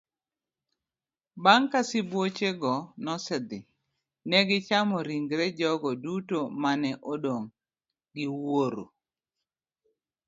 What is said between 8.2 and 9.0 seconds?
wuoro'.